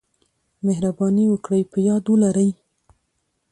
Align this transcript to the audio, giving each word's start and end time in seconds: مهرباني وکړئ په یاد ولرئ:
مهرباني 0.65 1.25
وکړئ 1.33 1.61
په 1.71 1.77
یاد 1.87 2.03
ولرئ: 2.07 2.49